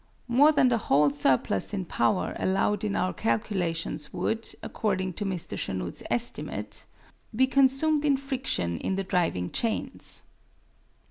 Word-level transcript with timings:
More 0.27 0.51
than 0.51 0.69
the 0.69 0.79
whole 0.79 1.11
surplus 1.11 1.75
in 1.75 1.85
power 1.85 2.35
allowed 2.39 2.83
in 2.83 2.95
our 2.95 3.13
calculations 3.13 4.11
would, 4.11 4.49
according 4.63 5.13
to 5.13 5.25
Mr. 5.25 5.55
Chanute's 5.55 6.01
estimate, 6.09 6.85
be 7.35 7.45
consumed 7.45 8.03
in 8.03 8.17
friction 8.17 8.79
in 8.79 8.95
the 8.95 9.03
driving 9.03 9.51
chains. 9.51 10.23